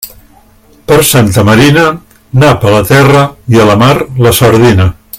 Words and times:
Per 0.91 0.97
Santa 1.09 1.43
Marina, 1.51 1.83
nap 2.45 2.65
a 2.71 2.75
la 2.77 2.81
terra, 2.95 3.23
i 3.57 3.63
a 3.63 3.69
la 3.73 3.77
mar, 3.87 3.95
la 4.27 4.35
sardina. 4.41 4.91